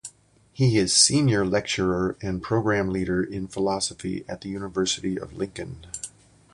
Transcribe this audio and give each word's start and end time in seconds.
He 0.51 0.79
is 0.79 0.93
Senior 0.97 1.45
Lecturer 1.45 2.17
and 2.23 2.41
Programme 2.41 2.89
Leader 2.89 3.23
in 3.23 3.47
philosophy 3.47 4.25
at 4.27 4.41
the 4.41 4.49
University 4.49 5.19
of 5.19 5.33
Lincoln. 5.33 5.83